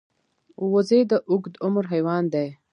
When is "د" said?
1.11-1.13